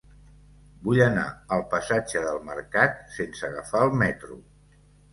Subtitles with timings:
[0.87, 1.25] Vull anar
[1.59, 4.45] al passatge del Mercat sense agafar el metro.